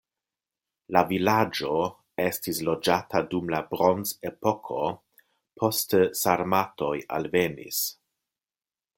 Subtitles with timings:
[0.95, 1.73] La vilaĝo
[2.23, 4.79] estis loĝata dum la bronzepoko,
[5.63, 7.83] poste sarmatoj alvenis.